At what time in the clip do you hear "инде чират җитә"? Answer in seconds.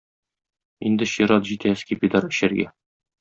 0.89-1.75